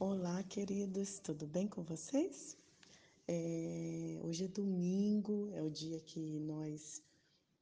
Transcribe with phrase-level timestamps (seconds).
[0.00, 2.56] Olá, queridos, tudo bem com vocês?
[3.26, 7.02] É, hoje é domingo, é o dia que nós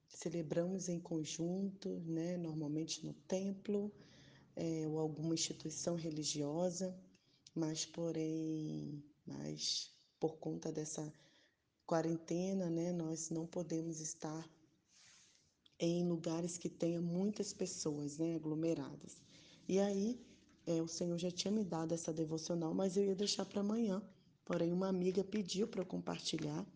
[0.06, 2.36] celebramos em conjunto, né?
[2.36, 3.90] Normalmente no templo
[4.54, 6.94] é, ou alguma instituição religiosa,
[7.54, 9.90] mas porém, mas
[10.20, 11.10] por conta dessa
[11.86, 12.92] quarentena, né?
[12.92, 14.46] Nós não podemos estar
[15.78, 18.34] em lugares que tenha muitas pessoas, né?
[18.34, 19.22] Aglomeradas.
[19.66, 20.25] E aí
[20.66, 24.02] é, o Senhor já tinha me dado essa devocional, mas eu ia deixar para amanhã.
[24.44, 26.66] Porém, uma amiga pediu para eu compartilhar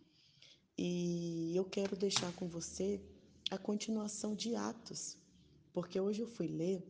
[0.79, 3.01] e eu quero deixar com você
[3.51, 5.17] a continuação de Atos,
[5.73, 6.83] porque hoje eu fui ler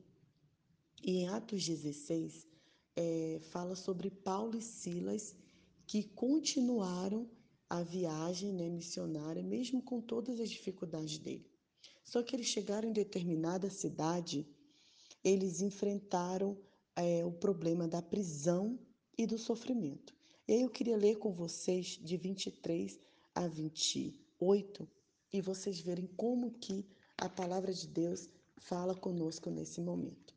[1.03, 2.47] e em Atos 16
[2.95, 5.35] é, fala sobre Paulo e Silas
[5.87, 7.29] que continuaram
[7.69, 11.51] a viagem né, missionária, mesmo com todas as dificuldades dele.
[12.05, 14.47] Só que eles chegaram em determinada cidade,
[15.23, 16.59] eles enfrentaram
[17.01, 18.79] é, o problema da prisão
[19.17, 20.15] e do sofrimento.
[20.47, 23.01] E aí eu queria ler com vocês de 23
[23.35, 24.87] a 28
[25.33, 30.35] e vocês verem como que a palavra de Deus fala conosco nesse momento.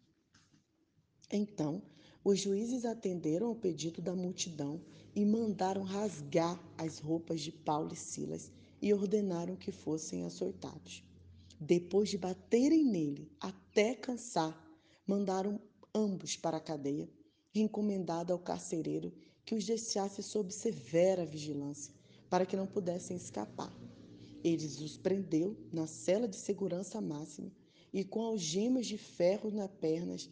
[1.29, 1.81] Então,
[2.23, 4.79] os juízes atenderam ao pedido da multidão
[5.13, 8.49] e mandaram rasgar as roupas de Paulo e Silas
[8.81, 11.03] e ordenaram que fossem açoitados.
[11.59, 14.57] Depois de baterem nele até cansar,
[15.05, 15.59] mandaram
[15.93, 17.09] ambos para a cadeia,
[17.53, 19.13] encomendada ao carcereiro
[19.45, 21.93] que os deixasse sob severa vigilância,
[22.29, 23.71] para que não pudessem escapar.
[24.43, 27.51] Eles os prendeu na cela de segurança máxima
[27.93, 30.29] e com algemas de ferro nas pernas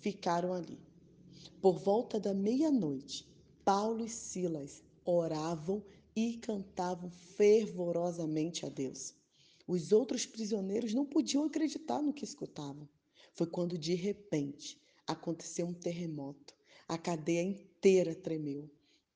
[0.00, 0.78] ficaram ali.
[1.60, 3.26] Por volta da meia-noite,
[3.64, 5.82] Paulo e Silas oravam
[6.14, 9.14] e cantavam fervorosamente a Deus.
[9.66, 12.88] Os outros prisioneiros não podiam acreditar no que escutavam.
[13.38, 16.56] Foi quando de repente aconteceu um terremoto.
[16.88, 18.68] A cadeia inteira tremeu.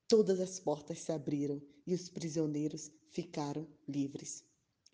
[0.06, 4.44] Todas as portas se abriram e os prisioneiros ficaram livres.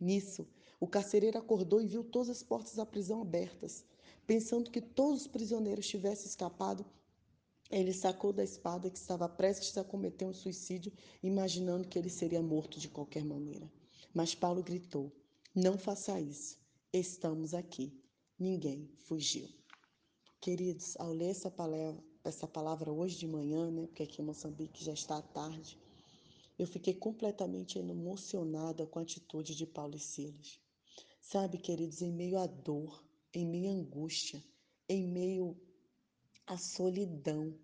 [0.00, 0.48] Nisso,
[0.80, 3.84] o carcereiro acordou e viu todas as portas da prisão abertas.
[4.26, 6.82] Pensando que todos os prisioneiros tivessem escapado,
[7.70, 10.90] ele sacou da espada que estava prestes a cometer um suicídio,
[11.22, 13.70] imaginando que ele seria morto de qualquer maneira.
[14.14, 15.12] Mas Paulo gritou:
[15.54, 16.56] Não faça isso.
[16.90, 17.92] Estamos aqui
[18.38, 19.48] ninguém fugiu.
[20.40, 24.84] Queridos, ao ler essa palavra, essa palavra hoje de manhã, né, porque aqui em Moçambique
[24.84, 25.78] já está à tarde,
[26.58, 30.60] eu fiquei completamente emocionada com a atitude de Paulo e Silas.
[31.20, 34.42] Sabe, queridos, em meio à dor, em meio à angústia,
[34.88, 35.56] em meio
[36.46, 37.54] à solidão,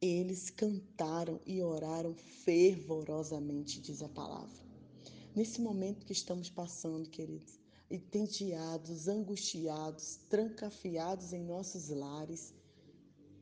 [0.00, 4.62] eles cantaram e oraram fervorosamente, diz a palavra.
[5.34, 7.58] Nesse momento que estamos passando, queridos,
[7.90, 12.54] entediados, angustiados, trancafiados em nossos lares.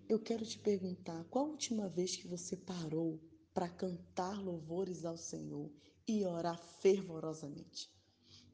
[0.09, 3.21] Eu quero te perguntar: qual a última vez que você parou
[3.55, 5.71] para cantar louvores ao Senhor
[6.07, 7.91] e orar fervorosamente?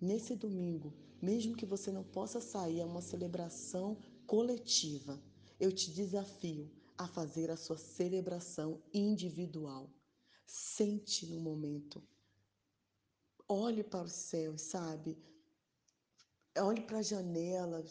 [0.00, 5.20] Nesse domingo, mesmo que você não possa sair a uma celebração coletiva,
[5.58, 9.90] eu te desafio a fazer a sua celebração individual.
[10.46, 12.02] Sente no momento.
[13.48, 15.16] Olhe para os céus, sabe?
[16.60, 17.84] Olhe para a janela,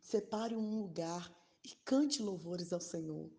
[0.00, 1.34] separe um lugar
[1.64, 3.30] e cante louvores ao Senhor.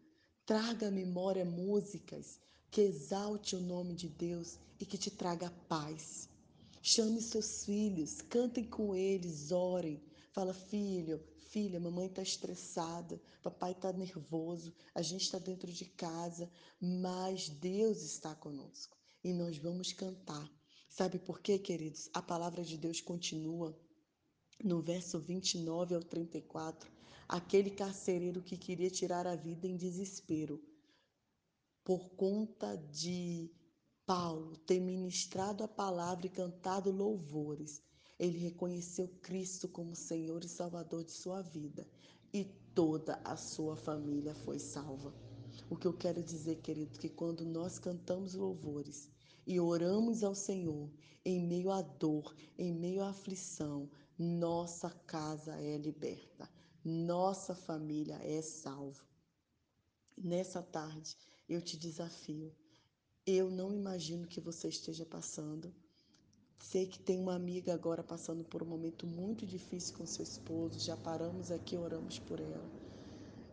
[0.46, 2.40] Traga à memória músicas
[2.70, 6.30] que exalte o nome de Deus e que te traga paz.
[6.82, 10.02] Chame seus filhos, cantem com eles, orem.
[10.32, 16.50] Fala, filho, filha, mamãe está estressada, papai está nervoso, a gente está dentro de casa,
[16.80, 20.50] mas Deus está conosco e nós vamos cantar.
[20.90, 22.10] Sabe por quê, queridos?
[22.14, 23.78] A palavra de Deus continua
[24.64, 26.90] no verso 29 ao 34,
[27.28, 30.62] aquele carcereiro que queria tirar a vida em desespero,
[31.84, 33.52] por conta de
[34.06, 37.82] Paulo ter ministrado a palavra e cantado louvores,
[38.20, 41.88] ele reconheceu Cristo como Senhor e Salvador de sua vida
[42.34, 45.14] e toda a sua família foi salva.
[45.70, 49.10] O que eu quero dizer, querido, que quando nós cantamos louvores
[49.46, 50.90] e oramos ao Senhor
[51.24, 56.50] em meio à dor, em meio à aflição, nossa casa é liberta,
[56.84, 59.06] nossa família é salva.
[60.18, 61.16] Nessa tarde,
[61.48, 62.52] eu te desafio.
[63.26, 65.72] Eu não imagino que você esteja passando.
[66.58, 70.80] Sei que tem uma amiga agora passando por um momento muito difícil com seu esposo.
[70.80, 72.72] Já paramos aqui, oramos por ela.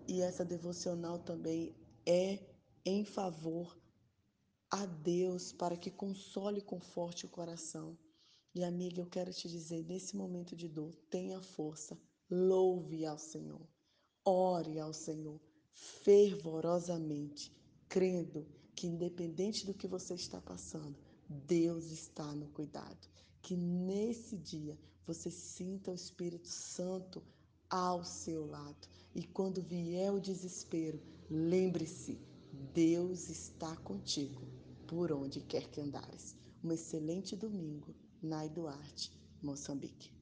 [0.09, 1.75] E essa devocional também
[2.07, 2.39] é
[2.87, 3.77] em favor
[4.71, 7.99] a Deus para que console e conforte o coração.
[8.55, 11.99] E amiga, eu quero te dizer, nesse momento de dor, tenha força,
[12.31, 13.67] louve ao Senhor,
[14.25, 15.41] ore ao Senhor,
[15.73, 17.53] fervorosamente,
[17.89, 20.97] crendo que, independente do que você está passando,
[21.29, 23.09] Deus está no cuidado.
[23.43, 27.23] Que nesse dia você sinta o Espírito Santo
[27.69, 28.89] ao seu lado.
[29.17, 32.21] E quando vier o desespero, lembre-se:
[32.73, 34.47] Deus está contigo
[34.87, 36.37] por onde quer que andares.
[36.62, 39.11] Um excelente domingo, Nai Duarte,
[39.43, 40.14] Moçambique.